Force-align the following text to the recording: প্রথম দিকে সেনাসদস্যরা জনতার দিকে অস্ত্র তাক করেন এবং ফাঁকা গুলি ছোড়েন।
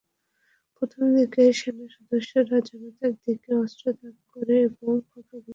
প্রথম 0.75 1.03
দিকে 1.15 1.43
সেনাসদস্যরা 1.59 2.57
জনতার 2.67 3.13
দিকে 3.23 3.51
অস্ত্র 3.63 3.85
তাক 3.99 4.15
করেন 4.31 4.59
এবং 4.67 4.91
ফাঁকা 5.01 5.35
গুলি 5.35 5.39
ছোড়েন। 5.39 5.49